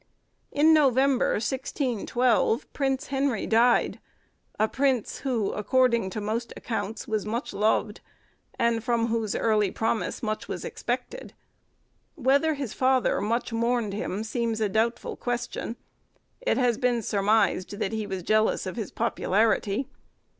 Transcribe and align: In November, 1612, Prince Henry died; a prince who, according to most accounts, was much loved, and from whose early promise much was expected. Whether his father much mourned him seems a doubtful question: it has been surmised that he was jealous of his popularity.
In 0.51 0.73
November, 0.73 1.33
1612, 1.33 2.73
Prince 2.73 3.07
Henry 3.09 3.45
died; 3.45 3.99
a 4.59 4.67
prince 4.67 5.19
who, 5.19 5.51
according 5.51 6.09
to 6.09 6.19
most 6.19 6.51
accounts, 6.57 7.07
was 7.07 7.23
much 7.23 7.53
loved, 7.53 8.01
and 8.57 8.83
from 8.83 9.09
whose 9.09 9.35
early 9.35 9.69
promise 9.69 10.23
much 10.23 10.47
was 10.47 10.65
expected. 10.65 11.35
Whether 12.15 12.55
his 12.55 12.73
father 12.73 13.21
much 13.21 13.53
mourned 13.53 13.93
him 13.93 14.23
seems 14.23 14.59
a 14.59 14.67
doubtful 14.67 15.15
question: 15.15 15.75
it 16.41 16.57
has 16.57 16.79
been 16.79 17.03
surmised 17.03 17.77
that 17.77 17.91
he 17.93 18.07
was 18.07 18.23
jealous 18.23 18.65
of 18.65 18.77
his 18.77 18.89
popularity. 18.89 19.87